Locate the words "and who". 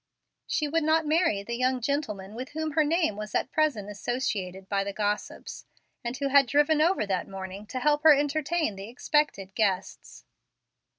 6.03-6.29